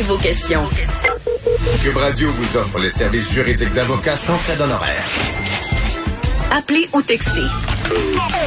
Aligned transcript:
Préparez 0.00 0.02
vos 0.02 0.18
questions. 0.18 0.62
Cube 1.82 1.96
Radio 1.96 2.30
vous 2.32 2.56
offre 2.56 2.78
les 2.80 2.90
services 2.90 3.32
juridiques 3.32 3.72
d'avocats 3.72 4.16
sans 4.16 4.36
frais 4.36 4.56
d'honoraires. 4.56 5.06
Appelez 6.50 6.88
ou 6.92 7.02
textez. 7.02 7.46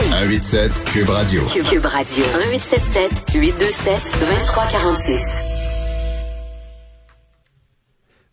187 0.09 0.71
Cube 0.85 1.09
Radio. 1.09 1.41
Cube 1.69 1.85
Radio. 1.85 2.23
1877 2.23 3.35
827 3.35 4.01
2346. 4.19 5.19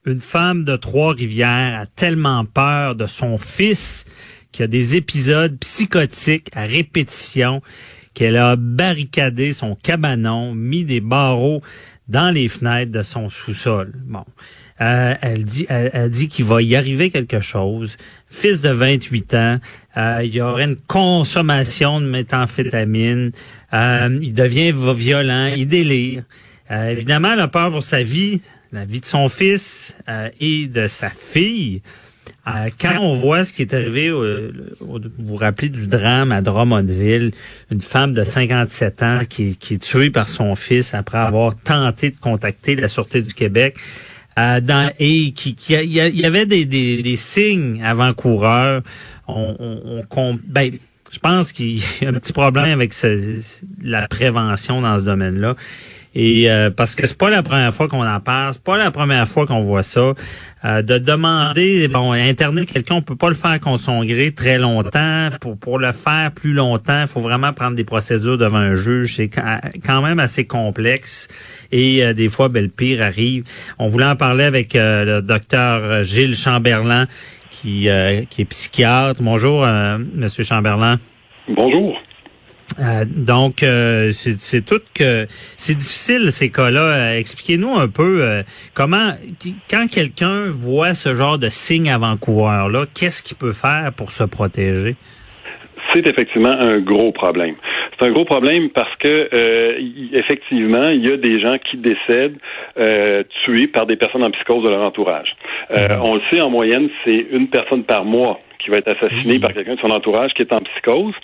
Une 0.06 0.20
femme 0.20 0.64
de 0.64 0.76
Trois-Rivières 0.76 1.80
a 1.80 1.86
tellement 1.86 2.44
peur 2.44 2.94
de 2.94 3.06
son 3.06 3.38
fils 3.38 4.04
qui 4.52 4.62
a 4.62 4.66
des 4.66 4.96
épisodes 4.96 5.58
psychotiques 5.58 6.48
à 6.54 6.62
répétition 6.62 7.60
qu'elle 8.14 8.36
a 8.36 8.56
barricadé 8.56 9.52
son 9.52 9.76
cabanon, 9.76 10.54
mis 10.54 10.84
des 10.84 11.00
barreaux 11.00 11.62
dans 12.10 12.34
les 12.34 12.48
fenêtres 12.48 12.90
de 12.90 13.02
son 13.02 13.30
sous-sol. 13.30 13.92
Bon, 14.04 14.24
euh, 14.80 15.14
elle 15.22 15.44
dit, 15.44 15.66
elle, 15.68 16.10
dit 16.10 16.28
qu'il 16.28 16.44
va 16.44 16.60
y 16.60 16.74
arriver 16.74 17.10
quelque 17.10 17.40
chose. 17.40 17.96
Fils 18.28 18.60
de 18.60 18.70
28 18.70 19.34
ans, 19.34 19.58
euh, 19.96 20.20
il 20.24 20.34
y 20.34 20.40
aurait 20.40 20.64
une 20.64 20.76
consommation 20.76 22.00
de 22.00 22.06
méthamphétamine. 22.06 23.30
Euh, 23.72 24.18
il 24.20 24.34
devient 24.34 24.72
violent, 24.72 25.52
il 25.56 25.68
délire. 25.68 26.24
évidemment, 26.70 27.32
elle 27.32 27.40
a 27.40 27.48
peur 27.48 27.70
pour 27.70 27.84
sa 27.84 28.02
vie, 28.02 28.40
la 28.72 28.84
vie 28.84 29.00
de 29.00 29.06
son 29.06 29.28
fils 29.28 29.94
et 30.40 30.66
de 30.66 30.88
sa 30.88 31.10
fille. 31.10 31.82
Quand 32.80 32.98
on 33.00 33.16
voit 33.16 33.44
ce 33.44 33.52
qui 33.52 33.62
est 33.62 33.74
arrivé, 33.74 34.10
vous 34.10 35.00
vous 35.18 35.36
rappelez 35.36 35.68
du 35.68 35.86
drame 35.86 36.32
à 36.32 36.42
Drummondville, 36.42 37.32
une 37.70 37.80
femme 37.80 38.12
de 38.14 38.24
57 38.24 39.02
ans 39.02 39.20
qui, 39.28 39.56
est 39.70 39.82
tuée 39.82 40.10
par 40.10 40.28
son 40.28 40.54
fils 40.54 40.94
après 40.94 41.18
avoir 41.18 41.54
tenté 41.56 42.10
de 42.10 42.16
contacter 42.16 42.76
la 42.76 42.88
Sûreté 42.88 43.22
du 43.22 43.34
Québec. 43.34 43.76
Euh, 44.38 44.60
et 44.98 45.32
qui, 45.32 45.56
il 45.68 45.92
y, 45.92 46.24
avait 46.24 46.46
des, 46.46 47.16
signes 47.16 47.82
avant-coureurs. 47.84 48.82
Ben, 49.28 50.70
je 51.12 51.18
pense 51.18 51.52
qu'il 51.52 51.78
y 51.78 52.06
a 52.06 52.08
un 52.08 52.12
petit 52.14 52.32
problème 52.32 52.80
avec 52.80 52.94
la 53.82 54.08
prévention 54.08 54.80
dans 54.80 54.98
ce 54.98 55.04
domaine-là. 55.04 55.56
Et 56.14 56.50
euh, 56.50 56.70
parce 56.70 56.96
que 56.96 57.06
c'est 57.06 57.16
pas 57.16 57.30
la 57.30 57.42
première 57.42 57.72
fois 57.72 57.88
qu'on 57.88 58.06
en 58.06 58.20
parle, 58.20 58.52
c'est 58.52 58.64
pas 58.64 58.76
la 58.76 58.90
première 58.90 59.28
fois 59.28 59.46
qu'on 59.46 59.60
voit 59.60 59.84
ça. 59.84 60.14
Euh, 60.64 60.82
de 60.82 60.98
demander, 60.98 61.86
bon, 61.86 62.12
interner 62.12 62.66
quelqu'un, 62.66 62.96
on 62.96 63.02
peut 63.02 63.16
pas 63.16 63.28
le 63.28 63.36
faire 63.36 63.58
contre 63.60 63.80
son 63.80 64.04
gré 64.04 64.32
très 64.32 64.58
longtemps. 64.58 65.28
Pour 65.40 65.56
pour 65.56 65.78
le 65.78 65.92
faire 65.92 66.32
plus 66.32 66.52
longtemps, 66.52 67.02
il 67.02 67.08
faut 67.08 67.20
vraiment 67.20 67.52
prendre 67.52 67.76
des 67.76 67.84
procédures 67.84 68.38
devant 68.38 68.58
un 68.58 68.74
juge. 68.74 69.16
C'est 69.16 69.30
quand 69.30 70.02
même 70.02 70.18
assez 70.18 70.44
complexe. 70.44 71.28
Et 71.70 72.04
euh, 72.04 72.12
des 72.12 72.28
fois, 72.28 72.48
ben, 72.48 72.64
le 72.64 72.70
pire 72.70 73.02
arrive. 73.02 73.44
On 73.78 73.86
voulait 73.86 74.06
en 74.06 74.16
parler 74.16 74.44
avec 74.44 74.74
le 74.74 75.20
docteur 75.20 76.02
Gilles 76.02 76.34
Chamberlain, 76.34 77.06
qui, 77.50 77.88
qui 78.30 78.42
est 78.42 78.48
psychiatre. 78.48 79.22
Bonjour, 79.22 79.66
Monsieur 80.14 80.44
Chamberlain. 80.44 80.98
Bonjour. 81.48 81.96
Euh, 82.80 83.04
donc, 83.04 83.62
euh, 83.62 84.10
c'est 84.12 84.64
tout 84.64 84.80
que 84.94 85.26
c'est 85.28 85.76
difficile 85.76 86.30
ces 86.32 86.50
cas-là. 86.50 87.18
Expliquez-nous 87.18 87.76
un 87.76 87.88
peu 87.88 88.22
euh, 88.22 88.42
comment, 88.74 89.12
quand 89.70 89.86
quelqu'un 89.90 90.50
voit 90.50 90.94
ce 90.94 91.14
genre 91.14 91.38
de 91.38 91.48
signe 91.48 91.90
avant-coureur-là, 91.90 92.84
qu'est-ce 92.94 93.22
qu'il 93.22 93.36
peut 93.36 93.52
faire 93.52 93.90
pour 93.96 94.10
se 94.10 94.24
protéger? 94.24 94.96
C'est 95.92 96.06
effectivement 96.06 96.52
un 96.52 96.78
gros 96.78 97.12
problème. 97.12 97.56
C'est 97.98 98.06
un 98.06 98.12
gros 98.12 98.24
problème 98.24 98.70
parce 98.70 98.94
que 98.96 99.28
effectivement, 100.12 100.88
il 100.88 101.06
y 101.06 101.12
a 101.12 101.16
des 101.16 101.40
gens 101.40 101.56
qui 101.58 101.78
décèdent 101.78 102.38
tués 103.44 103.66
par 103.66 103.86
des 103.86 103.96
personnes 103.96 104.22
en 104.22 104.30
psychose 104.30 104.62
de 104.62 104.68
leur 104.68 104.86
entourage. 104.86 105.34
Mm-hmm. 105.74 106.00
On 106.04 106.14
le 106.14 106.20
sait 106.30 106.40
en 106.40 106.48
moyenne, 106.48 106.88
c'est 107.04 107.26
une 107.32 107.48
personne 107.48 107.82
par 107.82 108.04
mois 108.04 108.38
qui 108.62 108.70
va 108.70 108.78
être 108.78 108.88
assassiné 108.88 109.38
par 109.38 109.52
quelqu'un 109.52 109.74
de 109.74 109.80
son 109.80 109.90
entourage 109.90 110.32
qui 110.34 110.42
est 110.42 110.52
en 110.52 110.60
psychose. 110.60 111.14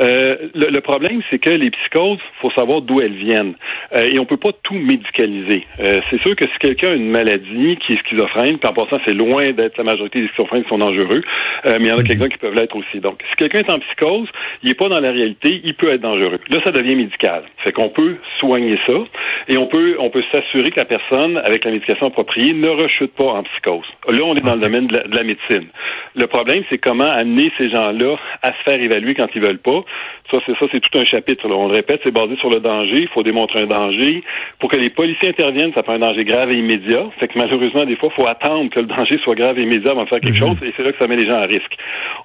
Euh, 0.00 0.36
le, 0.54 0.80
problème, 0.80 1.22
c'est 1.30 1.38
que 1.38 1.50
les 1.50 1.70
psychoses, 1.70 2.18
faut 2.40 2.50
savoir 2.50 2.82
d'où 2.82 3.00
elles 3.00 3.16
viennent. 3.16 3.54
Euh, 3.94 4.08
et 4.12 4.18
on 4.18 4.24
peut 4.24 4.36
pas 4.36 4.52
tout 4.62 4.74
médicaliser. 4.74 5.66
Euh, 5.80 6.00
c'est 6.10 6.20
sûr 6.22 6.36
que 6.36 6.44
si 6.44 6.58
quelqu'un 6.60 6.90
a 6.90 6.94
une 6.94 7.10
maladie 7.10 7.76
qui 7.76 7.94
est 7.94 7.98
schizophrène, 7.98 8.58
puis 8.58 8.68
en 8.68 8.72
passant, 8.72 9.00
c'est 9.04 9.14
loin 9.14 9.52
d'être 9.52 9.76
la 9.78 9.84
majorité 9.84 10.20
des 10.20 10.28
schizophrènes 10.28 10.64
qui 10.64 10.68
sont 10.68 10.78
dangereux, 10.78 11.22
mais 11.64 11.76
il 11.80 11.86
y 11.86 11.92
en 11.92 11.96
a 11.96 12.00
mhm. 12.00 12.06
quelqu'un 12.06 12.28
qui 12.28 12.38
peuvent 12.38 12.54
l'être 12.54 12.76
aussi. 12.76 13.00
Donc, 13.00 13.22
si 13.28 13.36
quelqu'un 13.36 13.60
est 13.60 13.70
en 13.70 13.78
psychose, 13.78 14.28
il 14.62 14.68
n'est 14.68 14.74
pas 14.74 14.88
dans 14.88 15.00
la 15.00 15.10
réalité, 15.10 15.60
il 15.64 15.74
peut 15.74 15.92
être 15.92 16.00
dangereux. 16.00 16.40
Là, 16.48 16.60
ça 16.64 16.70
devient 16.70 16.94
médical. 16.94 17.42
Fait 17.58 17.72
qu'on 17.72 17.88
peut 17.88 18.16
soigner 18.40 18.78
ça 18.86 18.94
et 19.48 19.56
on 19.56 19.66
peut 19.66 19.96
on 19.98 20.10
peut 20.10 20.22
s'assurer 20.32 20.70
que 20.70 20.80
la 20.80 20.84
personne, 20.84 21.38
avec 21.38 21.64
la 21.64 21.70
médication 21.70 22.06
appropriée, 22.06 22.52
ne 22.52 22.68
rechute 22.68 23.12
pas 23.12 23.24
en 23.24 23.42
psychose. 23.44 23.86
Là, 24.08 24.20
on 24.24 24.34
est 24.36 24.40
dans 24.40 24.54
le 24.54 24.60
domaine 24.60 24.86
de 24.86 25.16
la 25.16 25.22
médecine. 25.22 25.68
Le 26.14 26.26
problème, 26.26 26.62
c'est 26.70 26.75
comment 26.78 27.10
amener 27.10 27.50
ces 27.58 27.70
gens-là 27.70 28.16
à 28.42 28.48
se 28.48 28.62
faire 28.64 28.80
évaluer 28.80 29.14
quand 29.14 29.28
ils 29.34 29.42
veulent 29.42 29.58
pas. 29.58 29.84
Ça, 30.30 30.38
c'est 30.44 30.52
ça, 30.58 30.66
c'est 30.72 30.80
tout 30.80 30.98
un 30.98 31.04
chapitre. 31.04 31.46
On 31.48 31.68
le 31.68 31.74
répète, 31.74 32.00
c'est 32.02 32.10
basé 32.10 32.36
sur 32.36 32.50
le 32.50 32.60
danger. 32.60 33.02
Il 33.02 33.08
faut 33.08 33.22
démontrer 33.22 33.60
un 33.60 33.66
danger. 33.66 34.22
Pour 34.58 34.70
que 34.70 34.76
les 34.76 34.90
policiers 34.90 35.28
interviennent, 35.28 35.72
ça 35.74 35.82
prend 35.82 35.94
un 35.94 35.98
danger 35.98 36.24
grave 36.24 36.50
et 36.50 36.56
immédiat. 36.56 37.04
Fait 37.20 37.28
que 37.28 37.38
malheureusement, 37.38 37.84
des 37.84 37.96
fois, 37.96 38.10
il 38.12 38.22
faut 38.22 38.28
attendre 38.28 38.70
que 38.70 38.80
le 38.80 38.86
danger 38.86 39.18
soit 39.22 39.34
grave 39.34 39.58
et 39.58 39.62
immédiat 39.62 39.92
avant 39.92 40.04
de 40.04 40.08
faire 40.08 40.20
quelque 40.20 40.40
mhm. 40.40 40.48
chose. 40.48 40.56
Et 40.62 40.72
c'est 40.76 40.82
là 40.82 40.92
que 40.92 40.98
ça 40.98 41.06
met 41.06 41.16
les 41.16 41.26
gens 41.26 41.36
à 41.36 41.46
risque. 41.46 41.76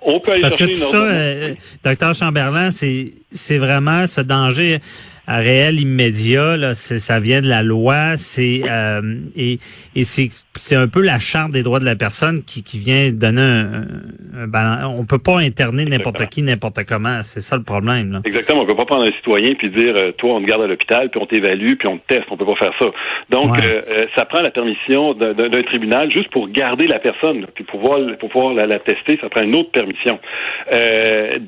On 0.01 0.19
peut 0.19 0.31
aller 0.31 0.41
Parce 0.41 0.55
que 0.55 0.65
tout 0.65 0.73
ça, 0.73 0.97
euh, 0.97 1.53
docteur 1.83 2.15
Chamberlain, 2.15 2.69
c'est 2.71 3.57
vraiment 3.57 4.07
ce 4.07 4.21
danger 4.21 4.79
réel 5.27 5.79
immédiat. 5.79 6.57
Là, 6.57 6.73
ça 6.73 7.19
vient 7.19 7.41
de 7.41 7.47
la 7.47 7.63
loi. 7.63 8.17
C'est 8.17 8.61
euh, 8.67 9.01
et, 9.35 9.59
et 9.95 10.03
c'est 10.03 10.75
un 10.75 10.87
peu 10.87 11.01
la 11.01 11.19
charte 11.19 11.51
des 11.51 11.63
droits 11.63 11.79
de 11.79 11.85
la 11.85 11.95
personne 11.95 12.43
qui, 12.43 12.63
qui 12.63 12.79
vient 12.79 13.11
donner 13.11 13.41
un, 13.41 14.53
un, 14.53 14.85
On 14.85 15.05
peut 15.05 15.19
pas 15.19 15.39
interner 15.39 15.85
n'importe 15.85 16.27
qui 16.29 16.41
n'importe 16.41 16.83
comment. 16.87 17.21
C'est 17.23 17.41
ça 17.41 17.57
le 17.57 17.63
problème. 17.63 18.11
Là. 18.11 18.19
Exactement. 18.25 18.61
On 18.61 18.65
peut 18.65 18.75
pas 18.75 18.85
prendre 18.85 19.03
un 19.03 19.11
citoyen 19.11 19.53
puis 19.53 19.69
dire 19.69 19.95
euh, 19.95 20.11
toi 20.13 20.35
on 20.35 20.41
te 20.41 20.45
garde 20.45 20.63
à 20.63 20.67
l'hôpital 20.67 21.09
puis 21.09 21.21
on 21.21 21.25
t'évalue 21.25 21.73
puis 21.77 21.87
on 21.87 21.97
te 21.97 22.07
teste. 22.07 22.25
On 22.31 22.37
peut 22.37 22.45
pas 22.45 22.55
faire 22.55 22.73
ça. 22.79 22.87
Donc 23.29 23.57
euh, 23.59 23.81
ça 24.15 24.25
prend 24.25 24.41
la 24.41 24.51
permission 24.51 25.13
d'un 25.13 25.63
tribunal 25.63 26.11
juste 26.11 26.29
pour 26.29 26.49
garder 26.49 26.87
la 26.87 26.99
personne 26.99 27.45
puis 27.53 27.63
pouvoir 27.63 27.99
pour 28.19 28.29
pouvoir 28.29 28.53
la, 28.53 28.65
la, 28.65 28.79
tester. 28.79 29.17
Ça 29.21 29.29
prend 29.29 29.41
une 29.41 29.55
autre 29.55 29.71
permission. 29.71 30.19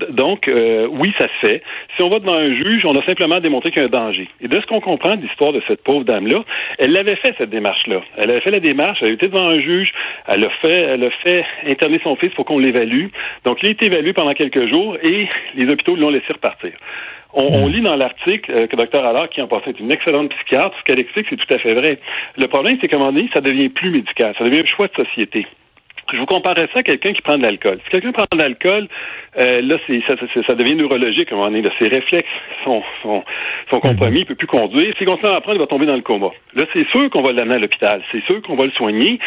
donc 0.10 0.50
oui 0.50 1.14
ça 1.20 1.28
se 1.28 1.48
fait. 1.48 1.64
Si 1.96 2.04
on 2.04 2.10
va 2.10 2.20
devant 2.20 2.38
un 2.38 2.54
juge, 2.54 2.86
on 2.86 2.96
a 2.96 3.06
simplement 3.06 3.40
démontré 3.40 3.63
un 3.78 3.88
danger. 3.88 4.28
Et 4.42 4.48
de 4.48 4.60
ce 4.60 4.66
qu'on 4.66 4.82
comprend 4.82 5.16
de 5.16 5.22
l'histoire 5.22 5.54
de 5.54 5.62
cette 5.68 5.84
pauvre 5.84 6.04
dame-là, 6.04 6.44
elle 6.80 6.92
l'avait 6.92 7.16
fait, 7.16 7.34
cette 7.38 7.50
démarche-là. 7.50 8.02
Elle 8.18 8.32
avait 8.32 8.42
fait 8.42 8.52
la 8.52 8.60
démarche, 8.60 9.00
elle 9.02 9.10
a 9.10 9.14
été 9.14 9.28
devant 9.28 9.48
un 9.48 9.60
juge, 9.60 9.92
elle 10.28 10.46
a 10.46 10.50
fait, 10.62 10.82
elle 10.82 11.04
a 11.04 11.12
fait 11.24 11.46
interner 11.68 12.00
son 12.04 12.16
fils 12.16 12.34
pour 12.34 12.46
qu'on 12.46 12.60
l'évalue. 12.60 13.08
Donc, 13.46 13.60
il 13.62 13.70
a 13.70 13.72
été 13.72 13.88
évalué 13.88 14.14
pendant 14.14 14.34
quelques 14.34 14.68
jours 14.68 14.98
et 15.04 15.28
les 15.56 15.72
hôpitaux 15.72 15.96
l'ont 15.96 16.10
laissé 16.10 16.32
repartir. 16.32 16.72
On, 17.36 17.66
lit 17.68 17.82
dans 17.82 17.96
l'article 17.96 18.52
euh, 18.52 18.68
que 18.68 18.76
Dr. 18.76 19.04
Allard, 19.04 19.28
qui 19.30 19.42
en 19.42 19.48
passé 19.48 19.72
est 19.72 19.80
une 19.80 19.92
excellente 19.92 20.30
psychiatre, 20.30 20.78
ce 20.78 20.84
qu'elle 20.84 21.00
explique, 21.00 21.26
c'est 21.32 21.36
tout 21.36 21.52
à 21.52 21.58
fait 21.58 21.74
vrai. 21.74 21.98
Le 22.38 22.48
problème, 22.48 22.78
c'est 22.80 22.88
qu'à 22.88 22.98
un 22.98 23.00
moment 23.00 23.12
donné, 23.12 23.28
ça 23.34 23.42
devient 23.42 23.70
plus 23.70 23.90
médical, 23.90 24.36
ça 24.38 24.44
devient 24.44 24.60
un 24.60 24.66
choix 24.66 24.88
de 24.88 25.04
société. 25.04 25.48
Je 26.14 26.20
vous 26.20 26.28
comparerais 26.28 26.70
ça 26.74 26.80
à 26.80 26.84
quelqu'un 26.84 27.12
qui 27.12 27.22
prend 27.22 27.38
de 27.38 27.44
l'alcool. 27.44 27.80
Si 27.84 27.90
quelqu'un 27.90 28.12
prend 28.12 28.26
de 28.32 28.38
l'alcool, 28.38 28.88
euh, 29.40 29.62
là, 29.62 29.78
c'est, 29.88 30.00
ça, 30.06 30.14
ça, 30.48 30.54
devient 30.54 30.76
neurologique 30.76 31.32
à 31.32 31.36
un 31.36 31.38
moment 31.40 31.50
donné. 31.50 31.64
Ses 31.80 31.88
réflexes 31.88 32.30
sont, 32.64 32.84
sont, 33.02 33.24
sont 33.72 33.80
compromis, 33.80 34.20
il 34.20 34.26
peut 34.26 34.36
plus 34.36 34.46
conduire. 34.46 34.94
S'il 34.98 35.08
continue 35.08 35.32
à 35.32 35.38
apprendre, 35.38 35.58
il 35.58 35.62
va 35.62 35.68
tomber 35.68 35.88
dans 35.88 35.96
le 35.96 36.02
coma. 36.02 36.30
Là, 36.54 36.66
c'est 36.72 36.88
sûr 36.90 37.10
qu'on 37.10 37.24
va 37.24 37.32
l'amener 37.32 37.56
à 37.56 37.60
l'hôpital. 37.60 38.04
C'est 38.12 38.24
sûr 38.26 38.44
qu'on 38.44 38.56
va 38.56 38.66
le 38.66 38.72
soigner. 38.72 39.18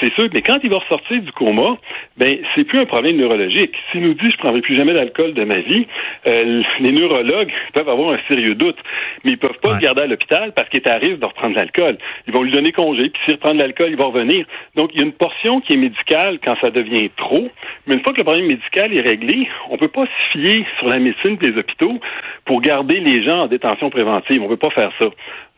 C'est 0.00 0.14
sûr, 0.14 0.28
mais 0.32 0.42
quand 0.42 0.58
il 0.62 0.70
va 0.70 0.78
ressortir 0.78 1.20
du 1.20 1.32
coma, 1.32 1.78
ben, 2.16 2.38
c'est 2.54 2.62
plus 2.62 2.78
un 2.78 2.86
problème 2.86 3.16
neurologique. 3.16 3.74
S'il 3.90 4.02
nous 4.02 4.14
dit, 4.14 4.30
je 4.30 4.36
prendrai 4.36 4.60
plus 4.60 4.76
jamais 4.76 4.94
d'alcool 4.94 5.34
de 5.34 5.42
ma 5.42 5.58
vie, 5.58 5.86
euh, 6.28 6.62
les 6.78 6.92
neurologues 6.92 7.52
peuvent 7.72 7.88
avoir 7.88 8.12
un 8.12 8.18
sérieux 8.28 8.54
doute. 8.54 8.78
Mais 9.24 9.32
ils 9.32 9.38
peuvent 9.38 9.58
pas 9.60 9.72
le 9.72 9.78
garder 9.80 10.02
à 10.02 10.06
l'hôpital 10.06 10.52
parce 10.54 10.68
qu'il 10.68 10.80
est 10.80 10.88
à 10.88 10.98
risque 10.98 11.18
de 11.18 11.26
reprendre 11.26 11.56
l'alcool. 11.56 11.98
Ils 12.28 12.32
vont 12.32 12.42
lui 12.42 12.52
donner 12.52 12.70
congé, 12.70 13.08
puis 13.08 13.20
s'il 13.24 13.34
reprend 13.34 13.54
de 13.54 13.60
l'alcool, 13.60 13.88
il 13.90 13.96
va 13.96 14.04
revenir. 14.04 14.46
Donc, 14.76 14.90
il 14.94 15.00
y 15.00 15.02
a 15.02 15.06
une 15.06 15.12
portion 15.12 15.60
qui 15.60 15.72
est 15.72 15.76
médicale 15.76 16.35
quand 16.44 16.56
ça 16.60 16.70
devient 16.70 17.10
trop, 17.16 17.48
mais 17.86 17.94
une 17.94 18.02
fois 18.02 18.12
que 18.12 18.18
le 18.18 18.24
problème 18.24 18.46
médical 18.46 18.96
est 18.96 19.02
réglé, 19.02 19.48
on 19.70 19.76
peut 19.76 19.88
pas 19.88 20.04
se 20.06 20.38
fier 20.38 20.66
sur 20.78 20.88
la 20.88 20.98
médecine 20.98 21.36
les 21.40 21.58
hôpitaux 21.58 22.00
pour 22.44 22.60
garder 22.60 23.00
les 23.00 23.24
gens 23.24 23.40
en 23.40 23.46
détention 23.46 23.90
préventive. 23.90 24.42
On 24.42 24.48
peut 24.48 24.56
pas 24.56 24.70
faire 24.70 24.92
ça. 25.00 25.08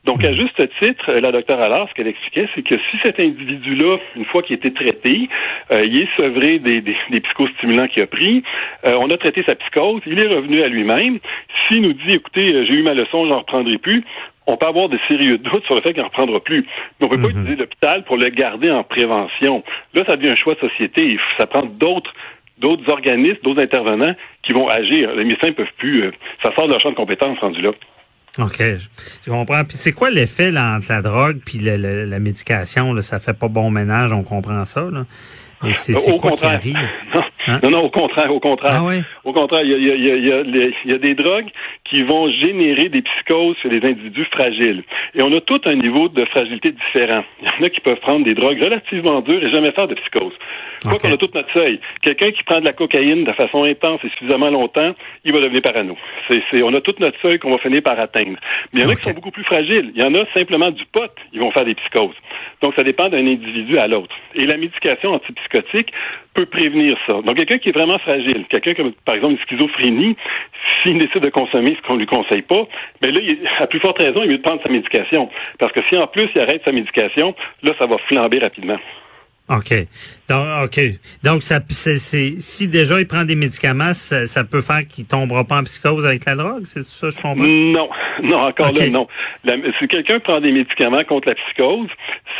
Donc, 0.04 0.24
à 0.24 0.32
juste 0.32 0.56
titre, 0.80 1.12
la 1.12 1.32
docteure 1.32 1.60
Allard, 1.60 1.88
ce 1.90 1.94
qu'elle 1.94 2.06
expliquait, 2.06 2.48
c'est 2.54 2.62
que 2.62 2.76
si 2.76 2.96
cet 3.04 3.20
individu-là, 3.20 3.98
une 4.16 4.24
fois 4.24 4.42
qu'il 4.42 4.54
a 4.54 4.58
été 4.58 4.72
traité, 4.72 5.28
euh, 5.72 5.82
il 5.84 6.02
est 6.02 6.08
sevré 6.16 6.58
des, 6.60 6.80
des, 6.80 6.96
des 7.10 7.20
psychostimulants 7.20 7.88
qu'il 7.88 8.02
a 8.02 8.06
pris, 8.06 8.42
euh, 8.86 8.96
on 9.00 9.10
a 9.10 9.18
traité 9.18 9.44
sa 9.46 9.54
psychose, 9.56 10.00
il 10.06 10.20
est 10.20 10.34
revenu 10.34 10.62
à 10.62 10.68
lui-même. 10.68 11.18
S'il 11.68 11.82
nous 11.82 11.92
dit, 11.92 12.14
écoutez, 12.14 12.54
euh, 12.54 12.64
j'ai 12.64 12.74
eu 12.74 12.82
ma 12.82 12.94
leçon, 12.94 13.26
j'en 13.26 13.40
reprendrai 13.40 13.76
plus, 13.78 14.04
on 14.48 14.56
peut 14.56 14.66
avoir 14.66 14.88
des 14.88 14.98
sérieux 15.06 15.38
doutes 15.38 15.64
sur 15.66 15.74
le 15.74 15.82
fait 15.82 15.92
qu'il 15.92 16.02
n'en 16.02 16.08
reprendra 16.08 16.40
plus. 16.40 16.66
Mais 16.98 17.06
on 17.06 17.10
peut 17.10 17.20
pas 17.20 17.28
utiliser 17.28 17.56
l'hôpital 17.56 18.02
pour 18.04 18.16
le 18.16 18.28
garder 18.30 18.70
en 18.70 18.82
prévention. 18.82 19.62
Là, 19.94 20.02
ça 20.08 20.16
devient 20.16 20.30
un 20.32 20.36
choix 20.36 20.54
de 20.54 20.60
société. 20.60 21.18
Ça 21.38 21.46
prend 21.46 21.64
d'autres 21.64 22.12
d'autres 22.58 22.90
organismes, 22.90 23.38
d'autres 23.44 23.62
intervenants 23.62 24.14
qui 24.42 24.52
vont 24.52 24.66
agir. 24.66 25.14
Les 25.14 25.24
médecins 25.24 25.48
ne 25.48 25.52
peuvent 25.52 25.66
plus. 25.76 26.10
ça 26.42 26.52
sort 26.56 26.66
de 26.66 26.72
leur 26.72 26.80
champ 26.80 26.90
de 26.90 26.96
compétences 26.96 27.38
rendu 27.38 27.60
là. 27.62 27.70
OK, 28.38 28.58
je 28.60 29.30
comprends. 29.30 29.64
Puis 29.64 29.76
c'est 29.76 29.92
quoi 29.92 30.10
l'effet 30.10 30.48
entre 30.56 30.86
la 30.90 31.02
drogue 31.02 31.40
puis 31.44 31.58
la, 31.58 31.76
la, 31.76 32.04
la 32.06 32.18
médication? 32.18 32.92
Là? 32.92 33.02
Ça 33.02 33.18
fait 33.20 33.38
pas 33.38 33.48
bon 33.48 33.70
ménage, 33.70 34.12
on 34.12 34.22
comprend 34.22 34.64
ça. 34.64 34.88
Là. 34.90 35.04
Mais 35.62 35.72
c'est 35.72 35.92
quoi 35.92 36.30
contraire. 36.30 36.60
qui 36.60 36.74
arrive? 36.74 36.88
Hein? 37.48 37.60
Non, 37.62 37.70
non, 37.70 37.82
au 37.84 37.90
contraire, 37.90 38.32
au 38.32 38.40
contraire. 38.40 38.74
Ah 38.76 38.84
oui? 38.84 39.02
Au 39.24 39.32
contraire, 39.32 39.62
il 39.64 39.70
y 39.70 39.90
a, 39.90 39.94
y, 39.94 40.10
a, 40.10 40.16
y, 40.16 40.32
a, 40.32 40.70
y 40.84 40.94
a 40.94 40.98
des 40.98 41.14
drogues 41.14 41.48
qui 41.84 42.02
vont 42.02 42.28
générer 42.28 42.88
des 42.88 43.02
psychoses 43.02 43.56
chez 43.62 43.68
les 43.70 43.88
individus 43.88 44.26
fragiles. 44.26 44.82
Et 45.14 45.22
on 45.22 45.32
a 45.32 45.40
tout 45.40 45.60
un 45.64 45.74
niveau 45.74 46.08
de 46.08 46.24
fragilité 46.26 46.72
différent. 46.72 47.24
Il 47.40 47.48
y 47.48 47.50
en 47.50 47.66
a 47.66 47.70
qui 47.70 47.80
peuvent 47.80 48.00
prendre 48.00 48.24
des 48.24 48.34
drogues 48.34 48.62
relativement 48.62 49.20
dures 49.20 49.42
et 49.42 49.50
jamais 49.50 49.72
faire 49.72 49.88
de 49.88 49.94
psychose. 49.94 50.34
Quoi 50.82 50.94
okay. 50.94 51.08
qu'on 51.08 51.14
a 51.14 51.16
tout 51.16 51.30
notre 51.34 51.52
seuil. 51.52 51.80
Quelqu'un 52.02 52.30
qui 52.30 52.42
prend 52.44 52.60
de 52.60 52.64
la 52.64 52.72
cocaïne 52.72 53.24
de 53.24 53.32
façon 53.32 53.64
intense 53.64 54.00
et 54.04 54.10
suffisamment 54.10 54.50
longtemps, 54.50 54.94
il 55.24 55.32
va 55.32 55.40
devenir 55.40 55.62
parano. 55.62 55.96
C'est, 56.30 56.42
c'est, 56.52 56.62
on 56.62 56.72
a 56.74 56.80
tout 56.80 56.94
notre 57.00 57.20
seuil 57.20 57.38
qu'on 57.38 57.50
va 57.50 57.58
finir 57.58 57.82
par 57.82 57.98
atteindre. 57.98 58.38
Mais 58.72 58.80
il 58.80 58.82
y 58.82 58.86
en 58.86 58.90
a 58.90 58.94
qui 58.94 59.08
sont 59.08 59.14
beaucoup 59.14 59.30
plus 59.30 59.44
fragiles. 59.44 59.90
Il 59.94 60.00
y 60.00 60.04
en 60.04 60.14
a 60.14 60.24
simplement 60.36 60.70
du 60.70 60.84
pot, 60.86 61.10
ils 61.32 61.40
vont 61.40 61.50
faire 61.50 61.64
des 61.64 61.74
psychoses. 61.74 62.14
Donc, 62.62 62.74
ça 62.76 62.84
dépend 62.84 63.08
d'un 63.08 63.26
individu 63.26 63.78
à 63.78 63.86
l'autre. 63.86 64.14
Et 64.34 64.46
la 64.46 64.56
médication 64.56 65.14
antipsychotique 65.14 65.92
peut 66.38 66.46
prévenir 66.46 66.96
ça. 67.06 67.14
Donc, 67.22 67.36
quelqu'un 67.36 67.58
qui 67.58 67.70
est 67.70 67.72
vraiment 67.72 67.98
fragile, 67.98 68.46
quelqu'un 68.48 68.74
comme, 68.74 68.92
par 69.04 69.16
exemple, 69.16 69.34
une 69.34 69.40
schizophrénie, 69.40 70.16
s'il 70.82 70.98
décide 70.98 71.22
de 71.22 71.30
consommer 71.30 71.76
ce 71.76 71.88
qu'on 71.88 71.96
lui 71.96 72.06
conseille 72.06 72.42
pas, 72.42 72.66
mais 73.02 73.10
là, 73.10 73.20
il, 73.22 73.38
à 73.58 73.66
plus 73.66 73.80
forte 73.80 73.98
raison, 73.98 74.18
il 74.18 74.24
est 74.24 74.28
mieux 74.28 74.38
de 74.38 74.42
prendre 74.42 74.62
sa 74.62 74.68
médication. 74.68 75.28
Parce 75.58 75.72
que 75.72 75.80
si 75.90 75.98
en 75.98 76.06
plus 76.06 76.28
il 76.34 76.40
arrête 76.40 76.62
sa 76.64 76.70
médication, 76.72 77.34
là, 77.62 77.72
ça 77.78 77.86
va 77.86 77.96
flamber 78.06 78.38
rapidement. 78.38 78.78
OK. 79.48 79.72
Donc, 80.28 80.46
OK. 80.64 80.80
Donc, 81.24 81.42
ça, 81.42 81.60
c'est, 81.68 81.96
c'est, 81.96 82.34
si 82.38 82.68
déjà 82.68 83.00
il 83.00 83.06
prend 83.06 83.24
des 83.24 83.36
médicaments, 83.36 83.94
ça, 83.94 84.26
ça 84.26 84.44
peut 84.44 84.60
faire 84.60 84.86
qu'il 84.86 85.06
tombera 85.06 85.44
pas 85.44 85.58
en 85.58 85.64
psychose 85.64 86.04
avec 86.04 86.24
la 86.26 86.34
drogue, 86.34 86.62
c'est 86.64 86.86
ça, 86.86 87.08
je 87.10 87.16
comprends? 87.16 87.44
Non. 87.44 87.88
Non, 88.20 88.38
encore 88.38 88.70
okay. 88.70 88.86
là, 88.86 88.90
non. 88.90 89.06
La, 89.44 89.54
si 89.78 89.86
quelqu'un 89.86 90.18
prend 90.18 90.40
des 90.40 90.50
médicaments 90.50 91.04
contre 91.04 91.28
la 91.28 91.36
psychose, 91.36 91.88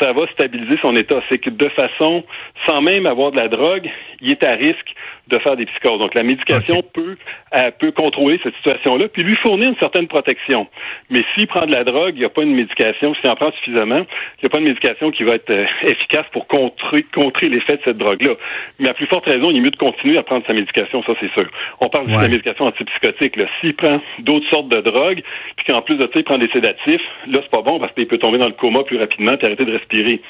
ça 0.00 0.12
va 0.12 0.26
stabiliser 0.32 0.76
son 0.82 0.96
état. 0.96 1.20
C'est 1.28 1.38
que 1.38 1.50
de 1.50 1.68
façon, 1.68 2.24
sans 2.66 2.80
même 2.82 3.06
avoir 3.06 3.30
de 3.30 3.36
la 3.36 3.46
drogue, 3.46 3.88
il 4.20 4.32
est 4.32 4.42
à 4.44 4.52
risque 4.54 4.94
de 5.28 5.38
faire 5.38 5.56
des 5.56 5.66
psychoses. 5.66 6.00
Donc, 6.00 6.14
la 6.14 6.22
médication 6.22 6.78
okay. 6.78 6.88
peut, 6.94 7.16
euh, 7.54 7.70
peut 7.78 7.92
contrôler 7.92 8.40
cette 8.42 8.56
situation-là, 8.56 9.08
puis 9.08 9.22
lui 9.22 9.36
fournir 9.36 9.68
une 9.68 9.76
certaine 9.76 10.08
protection. 10.08 10.66
Mais 11.10 11.22
s'il 11.34 11.46
prend 11.46 11.66
de 11.66 11.72
la 11.72 11.84
drogue, 11.84 12.14
il 12.16 12.20
n'y 12.20 12.24
a 12.24 12.30
pas 12.30 12.42
une 12.42 12.54
médication, 12.54 13.14
s'il 13.14 13.30
en 13.30 13.36
prend 13.36 13.52
suffisamment, 13.52 14.00
il 14.00 14.42
n'y 14.42 14.46
a 14.46 14.48
pas 14.48 14.58
une 14.58 14.68
médication 14.68 15.10
qui 15.10 15.24
va 15.24 15.34
être 15.34 15.50
euh, 15.50 15.66
efficace 15.82 16.24
pour 16.32 16.46
contrer, 16.46 17.04
contrer 17.14 17.48
l'effet 17.48 17.77
cette 17.84 17.98
drogue-là. 17.98 18.34
Mais 18.78 18.88
à 18.88 18.94
plus 18.94 19.06
forte 19.06 19.26
raison, 19.26 19.48
il 19.50 19.58
est 19.58 19.60
mieux 19.60 19.70
de 19.70 19.76
continuer 19.76 20.18
à 20.18 20.22
prendre 20.22 20.44
sa 20.46 20.54
médication, 20.54 21.02
ça 21.04 21.12
c'est 21.20 21.30
sûr. 21.32 21.48
On 21.80 21.88
parle 21.88 22.06
ouais. 22.06 22.16
de 22.16 22.22
la 22.22 22.28
médication 22.28 22.64
antipsychotique. 22.64 23.38
S'il 23.60 23.74
prend 23.74 24.00
d'autres 24.20 24.48
sortes 24.50 24.68
de 24.68 24.80
drogues, 24.80 25.22
puis 25.56 25.66
qu'en 25.66 25.82
plus 25.82 25.96
de 25.96 26.02
ça, 26.02 26.10
il 26.16 26.24
prend 26.24 26.38
des 26.38 26.48
sédatifs, 26.48 27.02
là, 27.28 27.40
c'est 27.42 27.50
pas 27.50 27.62
bon 27.62 27.78
parce 27.78 27.92
qu'il 27.94 28.06
peut 28.06 28.18
tomber 28.18 28.38
dans 28.38 28.48
le 28.48 28.54
coma 28.54 28.82
plus 28.84 28.98
rapidement 28.98 29.32
et 29.32 29.44
arrêter 29.44 29.64
de 29.64 29.72
respirer. 29.72 30.20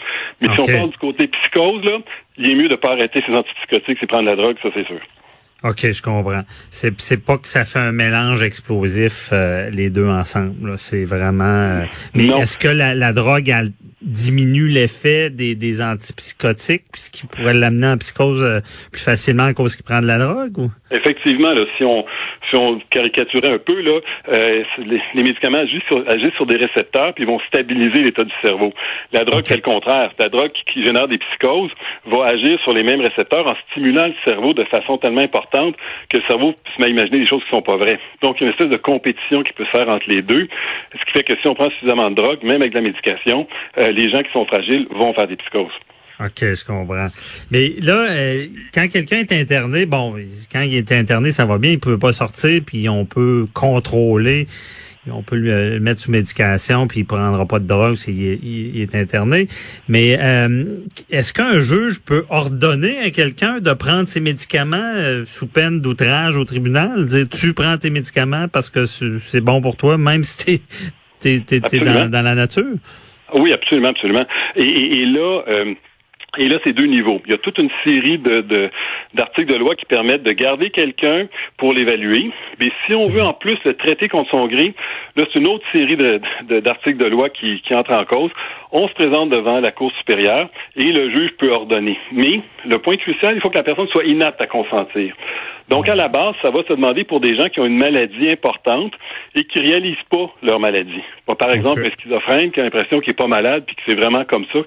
Mais 0.41 0.49
okay. 0.49 0.63
si 0.63 0.71
on 0.71 0.79
parle 0.79 0.91
du 0.91 0.99
côté 0.99 1.29
psychose, 1.29 1.85
là, 1.85 1.99
il 2.37 2.51
est 2.51 2.55
mieux 2.55 2.69
de 2.69 2.77
pas 2.77 2.93
arrêter 2.93 3.23
ses 3.27 3.35
antipsychotiques 3.35 4.03
et 4.03 4.07
prendre 4.07 4.25
la 4.25 4.37
drogue, 4.37 4.57
ça 4.63 4.69
c'est 4.75 4.87
sûr. 4.87 5.01
OK, 5.65 5.91
je 5.91 6.03
comprends. 6.03 6.43
C'est 6.71 7.01
c'est 7.01 7.25
pas 7.25 7.37
que 7.37 7.49
ça 7.49 7.65
fait 7.65 7.81
un 7.81 7.91
mélange 7.91 8.45
explosif 8.45 9.31
euh, 9.33 9.71
les 9.71 9.91
deux 9.91 10.07
ensemble. 10.07 10.79
C'est 10.79 11.05
vraiment. 11.05 11.45
Euh, 11.45 11.85
mais 12.15 12.29
est-ce 12.29 12.57
que 12.57 12.69
la, 12.69 12.95
la 12.95 13.13
drogue 13.13 13.49
elle 13.49 13.73
diminue 14.01 14.69
l'effet 14.69 15.31
des, 15.31 15.55
des 15.55 15.83
antipsychotiques, 15.83 16.85
puisqu'il 16.93 17.29
pourrait 17.29 17.55
l'amener 17.55 17.89
en 17.89 17.99
psychose 17.99 18.43
euh, 18.43 18.61
plus 18.93 19.03
facilement 19.03 19.45
à 19.45 19.55
cause 19.55 19.77
qu'il 19.77 19.85
prend 19.85 20.01
de 20.01 20.07
la 20.07 20.19
drogue? 20.19 20.59
Ou? 20.59 20.71
Effectivement, 20.91 21.53
là, 21.53 21.65
si 21.77 21.85
on 21.85 22.05
si 22.51 22.57
on 22.57 22.81
caricaturait 22.91 23.53
un 23.53 23.59
peu, 23.59 23.81
là, 23.81 24.01
euh, 24.33 24.63
les, 24.79 25.01
les, 25.15 25.23
médicaments 25.23 25.59
agissent 25.59 25.85
sur, 25.87 26.03
agissent 26.09 26.35
sur 26.35 26.47
des 26.47 26.57
récepteurs 26.57 27.13
puis 27.15 27.25
vont 27.25 27.41
stabiliser 27.41 28.03
l'état 28.03 28.25
du 28.25 28.33
cerveau. 28.43 28.73
La 29.13 29.25
drogue, 29.25 29.41
okay. 29.41 29.49
c'est 29.49 29.57
le 29.57 29.63
contraire. 29.63 30.13
La 30.19 30.29
drogue 30.29 30.51
qui, 30.53 30.65
qui 30.73 30.85
génère 30.85 31.09
des 31.09 31.19
psychoses 31.19 31.71
va 32.07 32.25
agir 32.25 32.59
sur 32.61 32.73
les 32.73 32.83
mêmes 32.83 33.01
récepteurs 33.01 33.47
en 33.47 33.55
stimulant 33.71 34.07
le 34.07 34.15
cerveau 34.25 34.55
de 34.55 34.65
façon 34.65 34.99
tellement 34.99 35.21
importante 35.21 35.75
que 36.11 36.19
le 36.19 36.23
cerveau 36.27 36.55
se 36.75 36.81
met 36.81 36.89
à 36.89 36.91
imaginer 36.91 37.19
des 37.19 37.27
choses 37.27 37.43
qui 37.45 37.51
sont 37.55 37.63
pas 37.63 37.77
vraies. 37.77 37.99
Donc, 38.23 38.37
il 38.41 38.45
y 38.45 38.45
a 38.45 38.47
une 38.49 38.53
espèce 38.53 38.71
de 38.71 38.77
compétition 38.77 39.43
qui 39.43 39.53
peut 39.53 39.65
se 39.67 39.71
faire 39.71 39.89
entre 39.89 40.09
les 40.09 40.23
deux, 40.23 40.49
ce 40.93 41.05
qui 41.05 41.13
fait 41.13 41.25
que 41.25 41.35
si 41.41 41.49
on 41.49 41.55
prend 41.55 41.71
suffisamment 41.71 42.11
de 42.11 42.15
drogue, 42.15 42.43
même 42.43 42.63
avec 42.63 42.75
la 42.75 42.81
médication, 42.81 43.47
euh, 43.79 43.88
les 43.93 44.11
gens 44.11 44.23
qui 44.23 44.33
sont 44.33 44.45
fragiles 44.47 44.87
vont 44.91 45.13
faire 45.15 45.29
des 45.29 45.37
psychoses. 45.37 45.73
OK, 46.21 46.41
je 46.41 46.65
comprends. 46.65 47.07
Mais 47.53 47.75
là, 47.81 48.07
euh, 48.11 48.47
quand 48.75 48.89
quelqu'un 48.89 49.19
est 49.19 49.33
interné, 49.33 49.87
bon, 49.87 50.17
quand 50.51 50.63
il 50.63 50.75
est 50.75 50.91
interné, 50.91 51.31
ça 51.31 51.47
va 51.47 51.59
bien, 51.59 51.73
il 51.73 51.79
peut 51.79 51.99
pas 51.99 52.13
sortir, 52.13 52.61
puis 52.67 52.89
on 52.89 53.05
peut 53.05 53.47
contrôler, 53.55 54.49
on 55.11 55.23
peut 55.23 55.37
lui 55.37 55.51
euh, 55.51 55.81
mettre 55.81 56.01
sous 56.01 56.11
médication, 56.11 56.87
puis 56.89 57.01
il 57.01 57.05
prendra 57.05 57.47
pas 57.47 57.59
de 57.59 57.67
drogue 57.67 57.97
s'il 57.97 58.23
est, 58.23 58.39
il 58.43 58.81
est 58.81 58.95
interné. 58.95 59.49
Mais 59.89 60.19
euh, 60.21 60.81
est-ce 61.11 61.33
qu'un 61.33 61.61
juge 61.61 62.01
peut 62.01 62.25
ordonner 62.31 62.99
à 62.99 63.11
quelqu'un 63.11 63.61
de 63.61 63.73
prendre 63.73 64.09
ses 64.09 64.21
médicaments 64.21 64.77
euh, 64.97 65.25
sous 65.27 65.47
peine 65.47 65.81
d'outrage 65.81 66.37
au 66.37 66.45
tribunal? 66.45 67.07
Dire, 67.07 67.29
tu 67.29 67.55
prends 67.55 67.77
tes 67.79 67.91
médicaments 67.91 68.49
parce 68.49 68.71
que 68.71 68.87
c'est 68.87 69.41
bon 69.41 69.61
pour 69.61 69.77
toi, 69.77 69.99
même 69.99 70.25
si 70.25 70.61
t'es 71.21 71.43
es, 71.51 71.61
es, 71.73 71.81
dans, 71.81 72.11
dans 72.11 72.23
la 72.23 72.35
nature? 72.35 72.77
Oui, 73.35 73.53
absolument, 73.53 73.89
absolument. 73.89 74.25
Et, 74.57 74.65
et, 74.65 75.03
et 75.03 75.05
là, 75.07 75.43
euh, 75.49 75.75
et 76.37 76.49
là, 76.49 76.59
c'est 76.63 76.75
deux 76.75 76.87
niveaux. 76.87 77.21
Il 77.25 77.33
y 77.33 77.35
a 77.35 77.39
toute 77.39 77.59
une 77.59 77.71
série 77.85 78.19
de, 78.19 78.71
d'articles 79.15 79.51
de 79.51 79.57
loi 79.57 79.75
qui 79.75 79.87
permettent 79.87 80.23
de 80.23 80.33
garder 80.33 80.69
quelqu'un 80.71 81.27
pour 81.57 81.73
l'évaluer. 81.73 82.31
Mais 82.61 82.71
si 82.87 82.95
on 82.95 83.07
veut 83.07 83.23
en 83.23 83.33
plus 83.33 83.57
le 83.65 83.75
traiter 83.75 84.09
contre 84.09 84.31
son 84.31 84.47
gré, 84.47 84.75
là, 85.17 85.25
c'est 85.33 85.39
une 85.39 85.49
autre 85.49 85.65
série 85.75 85.97
de, 85.97 86.21
d'articles 86.61 86.99
de 86.99 87.09
loi 87.09 87.31
qui, 87.31 87.63
qui 87.63 87.75
entre 87.75 87.97
en 87.97 88.05
cause. 88.05 88.31
On 88.73 88.87
se 88.89 88.93
présente 88.93 89.31
devant 89.31 89.61
la 89.61 89.73
Cour 89.73 89.91
supérieure 89.99 90.51
et 90.77 90.93
le 90.93 91.11
juge 91.11 91.31
peut 91.39 91.51
ordonner. 91.51 91.99
Mais 92.13 92.43
le 92.67 92.79
point 92.79 92.97
crucial, 92.97 93.35
il 93.35 93.41
faut 93.41 93.49
que 93.49 93.57
la 93.57 93.65
personne 93.65 93.89
soit 93.89 94.05
inapte 94.05 94.41
à 94.41 94.47
consentir. 94.47 95.15
Donc, 95.69 95.89
à 95.89 95.95
la 95.95 96.09
base, 96.09 96.35
ça 96.41 96.51
va 96.51 96.63
se 96.63 96.73
demander 96.73 97.05
pour 97.05 97.21
des 97.21 97.37
gens 97.37 97.49
qui 97.49 97.61
ont 97.61 97.67
une 97.67 97.77
maladie 97.77 98.31
importante 98.31 98.93
et 99.35 99.45
qui 99.45 99.61
réalisent 99.61 99.97
pas 100.11 100.33
leur 100.43 100.59
maladie. 100.59 101.03
Par 101.39 101.51
exemple, 101.51 101.81
okay. 101.81 101.89
un 101.89 102.01
schizophrène 102.01 102.51
qui 102.51 102.61
a 102.61 102.65
l'impression 102.65 103.01
qu'il 103.01 103.11
est 103.11 103.19
pas 103.19 103.27
malade 103.27 103.65
puis 103.67 103.77
que 103.77 103.83
c'est 103.87 103.95
vraiment 103.95 104.25
comme 104.25 104.47
ça 104.53 104.61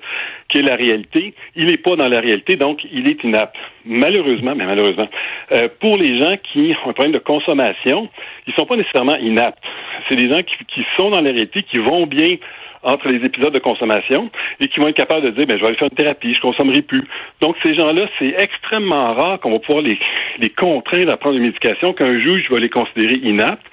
qui 0.50 0.60
est 0.60 0.62
la 0.62 0.76
réalité. 0.76 1.34
Il 1.56 1.66
n'est 1.66 1.78
pas 1.78 1.96
dans 1.96 2.08
la 2.08 2.20
réalité, 2.20 2.56
donc 2.56 2.86
il 2.92 3.08
est 3.08 3.24
inapte. 3.24 3.56
Malheureusement, 3.86 4.54
mais 4.56 4.66
malheureusement, 4.66 5.10
euh, 5.54 5.70
pour 5.80 5.98
les 5.98 6.20
gens 6.24 6.36
qui 6.52 6.76
ont 6.86 6.90
un 6.90 6.94
problème 6.94 7.14
de 7.14 7.20
consommation, 7.20 8.08
ils 8.46 8.54
sont 8.54 8.66
pas 8.66 8.76
nécessairement 8.76 9.16
inaptes. 9.16 9.64
C'est 10.08 10.16
des 10.16 10.30
gens 10.30 10.44
qui, 10.44 10.56
qui 10.68 10.86
sont 10.98 11.10
dans 11.10 11.22
la 11.22 11.32
réalité, 11.32 11.64
qui 11.64 11.80
vont 11.80 12.06
bien 12.06 12.36
entre 12.84 13.08
les 13.10 13.26
épisodes 13.26 13.54
de 13.54 13.60
consommation 13.60 14.30
et 14.60 14.68
qui 14.68 14.80
vont 14.80 14.88
être 14.88 14.96
capables 14.96 15.26
de 15.26 15.32
dire 15.32 15.46
ben 15.46 15.58
je 15.58 15.62
vais 15.62 15.68
aller 15.68 15.78
faire 15.78 15.90
une 15.90 15.98
thérapie, 15.98 16.34
je 16.34 16.42
consommerai 16.42 16.82
plus. 16.82 17.04
Donc 17.42 17.56
ces 17.64 17.76
gens-là, 17.76 18.08
c'est 18.20 18.34
extrêmement 18.38 19.06
rare 19.06 19.40
qu'on 19.40 19.52
va 19.52 19.60
pouvoir 19.60 19.84
les, 19.84 20.00
les 20.40 20.50
contraindre 20.50 21.12
à 21.12 21.18
prendre 21.18 21.38
une 21.38 21.44
médication 21.44 21.94
qu'un 21.94 22.14
juge 22.14 22.50
va 22.50 22.58
les 22.58 22.70
considérer 22.70 23.16
inaptes 23.24 23.66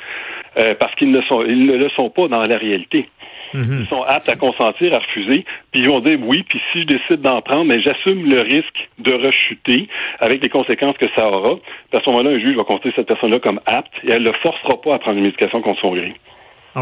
euh, 0.58 0.74
parce 0.74 0.94
qu'ils 0.96 1.10
ne 1.10 1.22
sont 1.22 1.44
ils 1.44 1.66
ne 1.66 1.76
le 1.76 1.88
sont 1.90 2.10
pas 2.10 2.28
dans 2.28 2.42
la 2.42 2.58
réalité. 2.58 3.08
Mm-hmm. 3.54 3.80
Ils 3.80 3.88
sont 3.88 4.02
aptes 4.02 4.28
à 4.28 4.36
consentir, 4.36 4.94
à 4.94 4.98
refuser, 4.98 5.44
puis 5.72 5.80
ils 5.80 5.88
vont 5.88 6.00
dire 6.00 6.18
oui, 6.22 6.44
puis 6.48 6.60
si 6.72 6.82
je 6.82 6.86
décide 6.86 7.22
d'en 7.22 7.40
prendre, 7.40 7.64
mais 7.64 7.80
j'assume 7.80 8.28
le 8.28 8.42
risque 8.42 8.88
de 8.98 9.12
rechuter 9.14 9.88
avec 10.20 10.42
les 10.42 10.50
conséquences 10.50 10.96
que 10.98 11.06
ça 11.16 11.26
aura. 11.28 11.56
À 11.92 12.00
ce 12.00 12.10
moment-là, 12.10 12.30
un 12.30 12.38
juge 12.38 12.56
va 12.56 12.64
considérer 12.64 12.94
cette 12.96 13.06
personne-là 13.06 13.38
comme 13.38 13.60
apte 13.66 13.92
et 14.04 14.12
elle 14.12 14.22
ne 14.22 14.30
le 14.30 14.34
forcera 14.42 14.80
pas 14.80 14.94
à 14.94 14.98
prendre 14.98 15.16
une 15.18 15.24
médication 15.24 15.62
contre 15.62 15.80
son 15.80 15.94
gré. 15.94 16.14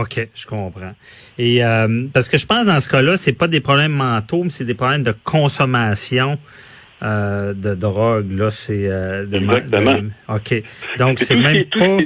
OK, 0.00 0.28
je 0.34 0.46
comprends. 0.46 0.94
Et 1.38 1.64
euh, 1.64 2.06
parce 2.12 2.28
que 2.28 2.38
je 2.38 2.46
pense 2.46 2.66
dans 2.66 2.80
ce 2.80 2.88
cas-là, 2.88 3.16
c'est 3.16 3.32
pas 3.32 3.48
des 3.48 3.60
problèmes 3.60 3.92
mentaux, 3.92 4.44
mais 4.44 4.50
c'est 4.50 4.64
des 4.64 4.74
problèmes 4.74 5.02
de 5.02 5.14
consommation 5.24 6.38
euh, 7.02 7.54
de 7.54 7.74
drogue. 7.74 8.30
Là, 8.32 8.50
c'est 8.50 8.86
euh, 8.88 9.24
de, 9.24 9.38
Exactement. 9.38 9.94
De, 9.94 10.10
OK. 10.28 10.62
Donc 10.98 11.18
c'est 11.18 11.36
même 11.36 11.64
pas. 11.78 11.98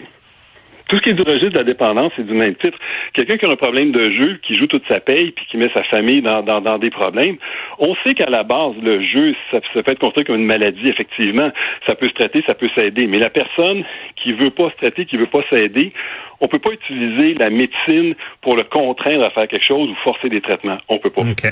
Tout 0.91 0.97
ce 0.97 1.03
qui 1.03 1.11
est 1.11 1.15
du 1.15 1.23
registre 1.23 1.51
de 1.51 1.59
la 1.59 1.65
dépendance, 1.65 2.13
c'est 2.17 2.27
du 2.27 2.33
même 2.33 2.57
titre. 2.57 2.77
Quelqu'un 3.15 3.37
qui 3.37 3.47
a 3.47 3.51
un 3.51 3.55
problème 3.55 3.93
de 3.93 4.11
jeu, 4.11 4.41
qui 4.43 4.57
joue 4.57 4.67
toute 4.67 4.83
sa 4.91 4.99
paye, 4.99 5.31
puis 5.31 5.47
qui 5.49 5.57
met 5.57 5.71
sa 5.73 5.85
famille 5.85 6.21
dans, 6.21 6.43
dans, 6.43 6.61
dans 6.61 6.79
des 6.79 6.91
problèmes, 6.91 7.37
on 7.79 7.95
sait 8.05 8.15
qu'à 8.15 8.29
la 8.29 8.43
base, 8.43 8.73
le 8.83 9.01
jeu, 9.01 9.33
ça, 9.53 9.61
peut 9.61 9.93
être 9.93 10.01
construit 10.01 10.25
comme 10.25 10.35
une 10.35 10.47
maladie, 10.47 10.89
effectivement. 10.89 11.53
Ça 11.87 11.95
peut 11.95 12.09
se 12.09 12.15
traiter, 12.15 12.43
ça 12.45 12.55
peut 12.55 12.67
s'aider. 12.77 13.07
Mais 13.07 13.21
la 13.21 13.31
personne 13.31 13.85
qui 14.21 14.33
veut 14.33 14.51
pas 14.51 14.69
se 14.71 14.77
traiter, 14.79 15.07
qui 15.07 15.17
veut 15.17 15.31
pas 15.31 15.43
s'aider, 15.49 15.93
on 16.41 16.49
peut 16.49 16.59
pas 16.59 16.73
utiliser 16.73 17.35
la 17.35 17.51
médecine 17.51 18.17
pour 18.41 18.57
le 18.57 18.65
contraindre 18.65 19.25
à 19.25 19.31
faire 19.31 19.47
quelque 19.47 19.65
chose 19.65 19.91
ou 19.91 19.95
forcer 20.03 20.29
des 20.29 20.41
traitements. 20.41 20.79
On 20.89 20.99
peut 20.99 21.11
pas. 21.11 21.23
OK. 21.23 21.47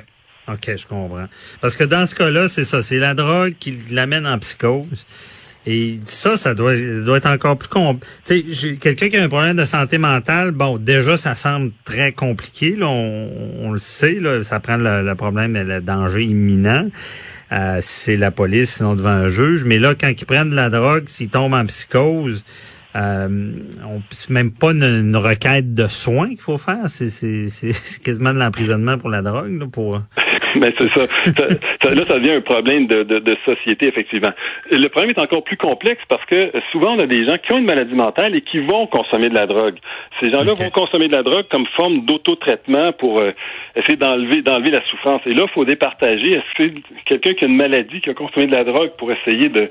OK, 0.49 0.77
je 0.77 0.87
comprends. 0.87 1.27
Parce 1.61 1.77
que 1.77 1.85
dans 1.85 2.07
ce 2.07 2.15
cas-là, 2.15 2.49
c'est 2.49 2.65
ça, 2.65 2.83
c'est 2.83 2.99
la 2.99 3.15
drogue 3.15 3.53
qui 3.61 3.79
l'amène 3.93 4.27
en 4.27 4.39
psychose. 4.39 5.07
Et 5.71 5.99
ça, 6.07 6.39
ça 6.39 6.55
doit, 6.55 6.75
doit 7.05 7.19
être 7.19 7.29
encore 7.29 7.59
plus 7.59 7.69
compliqué. 7.69 8.79
Quelqu'un 8.81 9.11
qui 9.11 9.17
a 9.19 9.23
un 9.23 9.29
problème 9.29 9.55
de 9.55 9.67
santé 9.67 9.99
mentale, 9.99 10.53
bon, 10.53 10.79
déjà, 10.79 11.19
ça 11.19 11.35
semble 11.35 11.73
très 11.85 12.13
compliqué. 12.13 12.75
Là, 12.75 12.87
on, 12.87 13.71
le 13.71 13.77
sait, 13.77 14.15
là, 14.15 14.43
ça 14.43 14.61
prend 14.61 14.79
le, 14.79 15.15
problème, 15.15 15.53
le 15.53 15.83
danger 15.83 16.25
imminent. 16.25 16.89
Euh, 17.53 17.81
c'est 17.83 18.17
la 18.17 18.31
police, 18.31 18.77
sinon 18.77 18.95
devant 18.95 19.11
un 19.11 19.29
juge. 19.29 19.65
Mais 19.67 19.79
là, 19.79 19.95
quand 19.95 20.09
ils 20.09 20.25
prennent 20.25 20.49
de 20.49 20.57
la 20.57 20.71
drogue, 20.71 21.05
s'ils 21.07 21.29
tombent 21.29 21.53
en 21.53 21.67
psychose, 21.67 22.47
euh, 22.97 23.53
on 23.85 24.01
même 24.31 24.51
pas 24.51 24.71
une, 24.71 25.17
requête 25.17 25.75
de 25.75 25.87
soins 25.87 26.31
qu'il 26.31 26.41
faut 26.41 26.57
faire. 26.57 26.79
C'est 26.87 28.03
quasiment 28.03 28.33
de 28.33 28.39
l'emprisonnement 28.39 28.97
pour 28.97 29.11
la 29.11 29.21
drogue, 29.21 29.61
là, 29.61 29.67
pour. 29.71 30.01
Ben 30.61 30.73
c'est 30.77 30.89
ça. 30.89 31.95
Là, 31.95 32.05
ça 32.07 32.19
devient 32.19 32.33
un 32.33 32.41
problème 32.41 32.87
de, 32.87 33.03
de, 33.05 33.19
de, 33.21 33.37
société, 33.45 33.87
effectivement. 33.87 34.33
Le 34.71 34.89
problème 34.89 35.15
est 35.17 35.21
encore 35.21 35.45
plus 35.45 35.57
complexe 35.57 36.03
parce 36.09 36.25
que 36.27 36.53
souvent, 36.73 36.97
on 36.97 36.99
a 36.99 37.07
des 37.07 37.25
gens 37.25 37.37
qui 37.39 37.53
ont 37.53 37.59
une 37.59 37.65
maladie 37.65 37.95
mentale 37.95 38.35
et 38.35 38.41
qui 38.41 38.59
vont 38.59 38.87
consommer 38.87 39.29
de 39.29 39.35
la 39.35 39.47
drogue. 39.47 39.77
Ces 40.21 40.33
gens-là 40.33 40.55
vont 40.55 40.71
consommer 40.71 41.09
de 41.09 41.13
la 41.13 41.23
drogue 41.23 41.47
comme 41.51 41.67
forme 41.77 42.05
d'autotraitement 42.05 42.93
pour 42.93 43.21
euh, 43.21 43.33
essayer 43.77 43.97
d'enlever 43.97 44.43
d'enlever 44.43 44.71
la 44.71 44.85
souffrance. 44.91 45.23
Et 45.27 45.33
là, 45.33 45.45
il 45.45 45.53
faut 45.53 45.65
départager. 45.65 46.33
Est-ce 46.33 46.55
que 46.57 46.75
c'est 46.75 47.05
quelqu'un 47.05 47.35
qui 47.35 47.45
a 47.45 47.49
une 47.49 47.57
maladie, 47.57 48.01
qui 48.01 48.11
a 48.11 48.15
consommé 48.15 48.47
de 48.47 48.53
la 48.53 48.65
drogue 48.65 48.91
pour 48.99 49.13
essayer 49.13 49.49
de 49.49 49.71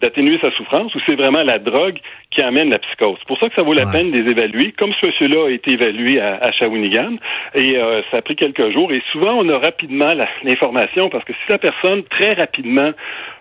d'atténuer 0.00 0.38
sa 0.40 0.50
souffrance 0.52 0.94
ou 0.94 1.00
c'est 1.06 1.16
vraiment 1.16 1.42
la 1.42 1.58
drogue 1.58 1.98
qui 2.30 2.42
amène 2.42 2.70
la 2.70 2.78
psychose? 2.78 3.16
C'est 3.18 3.28
pour 3.28 3.38
ça 3.38 3.48
que 3.48 3.54
ça 3.54 3.62
vaut 3.62 3.72
la 3.72 3.86
peine 3.86 4.10
de 4.10 4.20
les 4.20 4.30
évaluer, 4.30 4.72
comme 4.72 4.92
ce 5.00 5.06
monsieur-là 5.06 5.46
a 5.46 5.50
été 5.50 5.72
évalué 5.72 6.20
à, 6.20 6.36
à 6.36 6.52
Shawinigan, 6.52 7.16
et 7.54 7.76
euh, 7.76 8.02
ça 8.10 8.18
a 8.18 8.22
pris 8.22 8.36
quelques 8.36 8.70
jours, 8.72 8.92
et 8.92 9.02
souvent 9.12 9.38
on 9.38 9.48
a 9.48 9.58
rapidement 9.58 10.12
l'information, 10.44 11.08
parce 11.08 11.24
que 11.24 11.32
si 11.32 11.50
la 11.50 11.58
personne 11.58 12.02
très 12.04 12.34
rapidement 12.34 12.90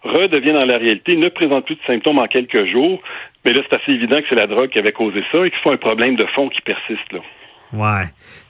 redevient 0.04 0.54
dans 0.54 0.66
la 0.66 0.78
réalité, 0.78 1.16
ne 1.16 1.30
présente 1.30 1.66
plus 1.66 1.76
de 1.76 1.84
symptômes 1.86 2.20
en 2.20 2.28
quelques 2.28 2.66
jours, 2.66 3.02
mais 3.46 3.54
là 3.54 3.62
c'est 3.70 3.82
assez 3.82 3.92
évident 3.92 4.18
que 4.18 4.26
c'est 4.30 4.36
la 4.36 4.48
drogue 4.48 4.70
qui 4.70 4.80
avait 4.80 4.92
causé 4.92 5.24
ça 5.32 5.46
et 5.46 5.52
qu'il 5.52 5.60
faut 5.60 5.72
un 5.72 5.78
problème 5.78 6.16
de 6.16 6.26
fond 6.36 6.50
qui 6.50 6.62
persiste 6.62 7.12
là. 7.12 7.20
Ouais, 7.74 8.06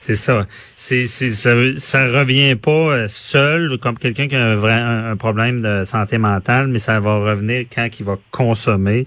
c'est 0.06 0.16
ça. 0.16 0.46
C'est, 0.76 1.06
ça. 1.06 1.50
Ça 1.76 2.06
revient 2.06 2.54
pas 2.54 2.70
euh, 2.70 3.08
seul 3.08 3.78
comme 3.78 3.98
quelqu'un 3.98 4.28
qui 4.28 4.36
a 4.36 4.44
un, 4.44 4.54
vrai, 4.54 4.74
un, 4.74 5.16
problème 5.16 5.60
de 5.60 5.84
santé 5.84 6.18
mentale, 6.18 6.68
mais 6.68 6.78
ça 6.78 7.00
va 7.00 7.16
revenir 7.16 7.66
quand 7.74 7.88
il 7.98 8.06
va 8.06 8.16
consommer. 8.30 9.06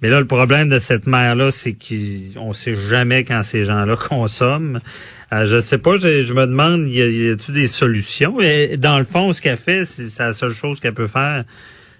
Mais 0.00 0.10
là, 0.10 0.20
le 0.20 0.26
problème 0.26 0.68
de 0.68 0.78
cette 0.78 1.08
mère-là, 1.08 1.50
c'est 1.50 1.74
qu'on 1.74 2.52
sait 2.52 2.76
jamais 2.76 3.24
quand 3.24 3.42
ces 3.42 3.64
gens-là 3.64 3.96
consomment. 4.08 4.80
Euh, 5.32 5.44
je 5.44 5.60
sais 5.60 5.78
pas, 5.78 5.98
je, 5.98 6.32
me 6.32 6.46
demande, 6.46 6.86
y 6.86 7.02
a-t-il 7.30 7.54
des 7.54 7.66
solutions? 7.66 8.40
Et 8.40 8.76
dans 8.76 8.98
le 8.98 9.04
fond, 9.04 9.32
ce 9.32 9.42
qu'elle 9.42 9.58
fait, 9.58 9.84
c'est 9.84 10.22
la 10.22 10.32
seule 10.32 10.52
chose 10.52 10.78
qu'elle 10.78 10.94
peut 10.94 11.08
faire, 11.08 11.44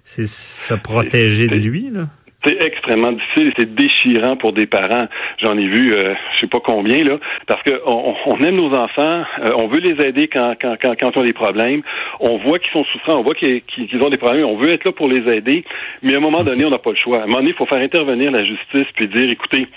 c'est 0.05 0.25
se 0.25 0.73
protéger 0.75 1.47
de 1.47 1.57
lui, 1.57 1.89
là. 1.91 2.07
C'est 2.45 2.63
extrêmement 2.63 3.11
difficile 3.11 3.53
c'est 3.57 3.75
déchirant 3.75 4.37
pour 4.37 4.53
des 4.53 4.65
parents. 4.65 5.07
J'en 5.39 5.57
ai 5.57 5.67
vu, 5.67 5.91
euh, 5.91 6.13
je 6.33 6.39
sais 6.41 6.47
pas 6.47 6.59
combien 6.63 7.03
là, 7.03 7.17
parce 7.47 7.61
que 7.63 7.81
on, 7.85 8.39
aime 8.41 8.55
nos 8.55 8.73
enfants, 8.73 9.23
euh, 9.41 9.51
on 9.57 9.67
veut 9.67 9.79
les 9.79 10.03
aider 10.05 10.29
quand 10.29 10.55
quand 10.59 10.75
quand, 10.81 10.93
quand 10.97 11.11
ils 11.15 11.19
ont 11.19 11.23
des 11.23 11.33
problèmes. 11.33 11.81
On 12.21 12.37
voit 12.37 12.59
qu'ils 12.59 12.71
sont 12.71 12.85
souffrants, 12.85 13.19
on 13.19 13.23
voit 13.23 13.35
qu'ils 13.35 14.03
ont 14.03 14.09
des 14.09 14.17
problèmes, 14.17 14.45
on 14.45 14.55
veut 14.55 14.71
être 14.71 14.85
là 14.85 14.91
pour 14.93 15.09
les 15.09 15.29
aider, 15.33 15.65
mais 16.01 16.13
à 16.13 16.17
un 16.17 16.21
moment 16.21 16.43
donné, 16.43 16.63
on 16.63 16.69
n'a 16.69 16.79
pas 16.79 16.91
le 16.91 16.95
choix. 16.95 17.19
À 17.19 17.23
un 17.23 17.25
moment 17.25 17.39
donné, 17.39 17.49
il 17.49 17.55
faut 17.55 17.65
faire 17.65 17.81
intervenir 17.81 18.31
la 18.31 18.45
justice 18.45 18.87
puis 18.95 19.07
dire, 19.07 19.29
écoutez, 19.29 19.67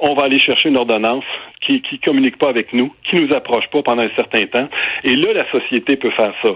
on 0.00 0.14
va 0.14 0.24
aller 0.24 0.38
chercher 0.38 0.68
une 0.70 0.76
ordonnance 0.76 1.24
qui 1.60 1.82
qui 1.82 1.98
communique 2.00 2.38
pas 2.38 2.48
avec 2.48 2.72
nous, 2.72 2.92
qui 3.04 3.20
nous 3.20 3.32
approche 3.34 3.68
pas 3.70 3.82
pendant 3.82 4.02
un 4.02 4.10
certain 4.16 4.44
temps. 4.46 4.68
Et 5.04 5.14
là, 5.14 5.32
la 5.32 5.50
société 5.50 5.96
peut 5.96 6.10
faire 6.10 6.34
ça. 6.42 6.50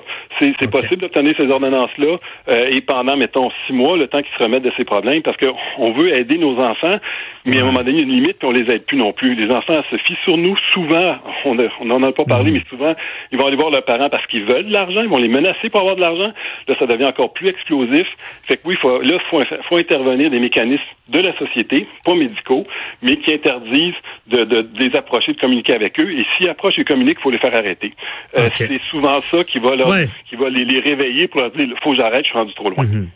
C'est 0.59 0.71
possible 0.71 1.03
d'obtenir 1.03 1.35
ces 1.37 1.49
ordonnances-là 1.49 2.17
euh, 2.49 2.67
et 2.71 2.81
pendant, 2.81 3.17
mettons, 3.17 3.51
six 3.67 3.73
mois, 3.73 3.97
le 3.97 4.09
temps 4.09 4.23
qu'ils 4.23 4.37
se 4.37 4.43
remettent 4.43 4.63
de 4.63 4.73
ces 4.77 4.85
problèmes, 4.85 5.23
parce 5.23 5.37
qu'on 5.37 5.93
veut 5.93 6.17
aider 6.19 6.39
nos 6.39 6.59
enfants, 6.59 6.97
mais 7.45 7.59
à 7.59 7.63
un 7.63 7.65
moment 7.65 7.81
donné, 7.81 7.91
il 7.91 7.99
y 7.99 8.01
a 8.01 8.05
une 8.05 8.21
limite, 8.21 8.39
puis 8.39 8.49
on 8.49 8.53
les 8.53 8.71
aide 8.71 8.85
plus 8.85 8.97
non 8.97 9.13
plus. 9.13 9.35
Les 9.35 9.51
enfants 9.53 9.83
se 9.91 9.97
fient 9.97 10.19
sur 10.23 10.37
nous 10.37 10.57
souvent. 10.73 11.17
On 11.45 11.85
n'en 11.85 12.03
a 12.03 12.13
pas 12.13 12.25
parlé, 12.25 12.51
mhm. 12.51 12.59
mais 12.59 12.65
souvent, 12.69 12.95
ils 13.31 13.39
vont 13.39 13.47
aller 13.47 13.57
voir 13.57 13.71
leurs 13.71 13.85
parents 13.85 14.09
parce 14.09 14.27
qu'ils 14.27 14.45
veulent 14.45 14.67
de 14.67 14.73
l'argent, 14.73 15.03
ils 15.03 15.09
vont 15.09 15.19
les 15.19 15.29
menacer 15.29 15.69
pour 15.71 15.81
avoir 15.81 15.97
de 15.97 16.01
l'argent. 16.01 16.33
Là, 16.69 16.75
ça 16.79 16.87
devient 16.87 17.07
encore 17.07 17.33
plus 17.33 17.49
explosif. 17.49 18.07
Fait 18.45 18.57
que 18.57 18.63
oui, 18.65 18.77
faut, 18.77 19.01
là, 19.01 19.19
faut, 19.31 19.41
faut 19.69 19.77
intervenir 19.77 20.31
des 20.31 20.39
mécanismes 20.39 20.83
de 21.09 21.21
la 21.21 21.37
société, 21.37 21.87
pas 22.05 22.15
médicaux, 22.15 22.67
mais 23.03 23.17
qui 23.17 23.33
interdisent 23.35 23.95
de, 24.29 24.45
de, 24.45 24.63
de 24.63 24.79
les 24.79 24.97
approcher, 24.97 25.33
de 25.33 25.41
communiquer 25.41 25.75
avec 25.75 25.99
eux. 26.01 26.11
Et 26.11 26.25
s'ils 26.37 26.49
approchent 26.49 26.79
et 26.79 26.85
communiquent, 26.85 27.19
il 27.21 27.23
faut 27.23 27.31
les 27.31 27.39
faire 27.39 27.55
arrêter. 27.55 27.93
Euh, 28.39 28.49
c'est 28.55 28.81
souvent 28.89 29.21
ça 29.21 29.45
qui 29.45 29.59
va, 29.59 29.77
leur, 29.77 29.89
qui 30.33 30.39
va 30.39 30.49
les, 30.49 30.65
les, 30.65 30.81
réveiller 30.81 31.29
pour 31.29 31.41
leur 31.43 31.51
dire 31.51 31.69
faut 31.83 31.91
que 31.91 31.97
j'arrête, 31.99 32.25
je 32.25 32.31
suis 32.31 32.39
rendu 32.39 32.55
trop 32.55 32.71
loin. 32.71 32.85
Mhm. 32.85 33.09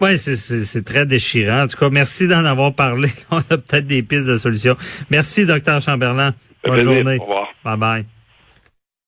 Oui, 0.00 0.18
c'est 0.18 0.84
très 0.84 1.04
déchirant. 1.04 1.62
En 1.62 1.66
tout 1.66 1.76
cas, 1.76 1.90
merci 1.90 2.28
d'en 2.28 2.44
avoir 2.44 2.74
parlé. 2.74 3.08
On 3.30 3.38
a 3.38 3.58
peut-être 3.58 3.86
des 3.86 4.02
pistes 4.02 4.28
de 4.28 4.36
solutions. 4.36 4.76
Merci, 5.10 5.46
docteur 5.46 5.80
Chamberlain. 5.80 6.34
Bonne 6.64 6.82
journée. 6.82 7.18
Au 7.18 7.22
revoir. 7.22 7.48
Bye 7.64 7.76
bye. 7.76 8.04